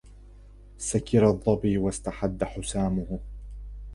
سكر 0.77 1.27
الظبي 1.29 1.77
واستحد 1.77 2.43
حسامه 2.43 3.19